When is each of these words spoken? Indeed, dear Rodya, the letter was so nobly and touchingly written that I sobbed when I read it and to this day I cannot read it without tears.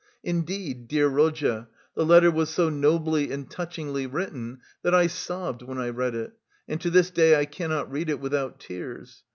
Indeed, 0.23 0.87
dear 0.87 1.07
Rodya, 1.07 1.67
the 1.93 2.03
letter 2.03 2.31
was 2.31 2.49
so 2.49 2.69
nobly 2.71 3.31
and 3.31 3.47
touchingly 3.47 4.07
written 4.07 4.61
that 4.81 4.95
I 4.95 5.05
sobbed 5.05 5.61
when 5.61 5.77
I 5.77 5.89
read 5.89 6.15
it 6.15 6.33
and 6.67 6.81
to 6.81 6.89
this 6.89 7.11
day 7.11 7.39
I 7.39 7.45
cannot 7.45 7.91
read 7.91 8.09
it 8.09 8.19
without 8.19 8.59
tears. 8.59 9.21